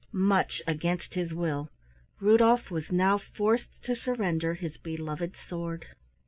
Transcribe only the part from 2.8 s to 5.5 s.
now forced to surrender his beloved